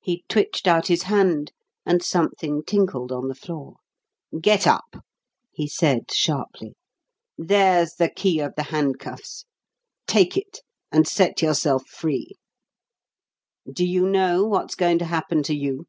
He 0.00 0.24
twitched 0.28 0.66
out 0.66 0.88
his 0.88 1.04
hand, 1.04 1.52
and 1.86 2.02
something 2.02 2.64
tinkled 2.64 3.12
on 3.12 3.28
the 3.28 3.36
floor. 3.36 3.76
"Get 4.40 4.66
up!" 4.66 4.96
he 5.52 5.68
said 5.68 6.10
sharply. 6.12 6.74
"There's 7.38 7.94
the 7.94 8.08
key 8.10 8.40
of 8.40 8.56
the 8.56 8.64
handcuffs; 8.74 9.44
take 10.08 10.36
it 10.36 10.62
and 10.90 11.06
set 11.06 11.40
yourself 11.40 11.86
free. 11.86 12.32
Do 13.72 13.86
you 13.86 14.08
know 14.08 14.42
what's 14.44 14.74
going 14.74 14.98
to 14.98 15.04
happen 15.04 15.44
to 15.44 15.54
you? 15.54 15.86